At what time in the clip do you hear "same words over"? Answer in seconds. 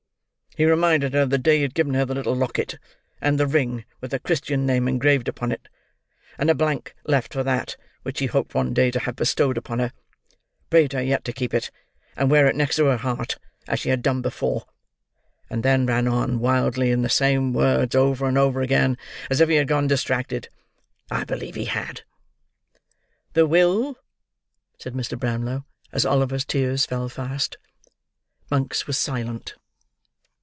17.07-18.25